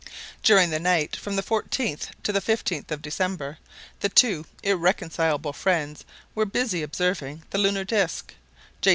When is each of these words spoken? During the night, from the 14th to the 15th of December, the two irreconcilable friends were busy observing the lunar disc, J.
During 0.41 0.71
the 0.71 0.79
night, 0.79 1.15
from 1.15 1.35
the 1.35 1.43
14th 1.43 2.07
to 2.23 2.31
the 2.33 2.41
15th 2.41 2.89
of 2.89 3.03
December, 3.03 3.59
the 3.99 4.09
two 4.09 4.45
irreconcilable 4.63 5.53
friends 5.53 6.05
were 6.33 6.43
busy 6.45 6.81
observing 6.81 7.43
the 7.51 7.59
lunar 7.59 7.83
disc, 7.83 8.33
J. 8.81 8.89